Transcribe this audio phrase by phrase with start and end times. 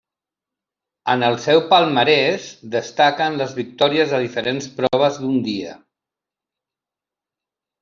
[1.13, 5.79] En el seu palmarès destaquen les victòries a diferents proves d'un dia.